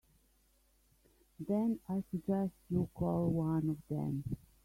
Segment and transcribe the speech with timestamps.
[1.47, 4.23] Then I suggest you call one of them.